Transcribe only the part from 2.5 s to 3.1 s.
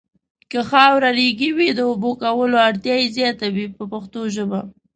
اړتیا یې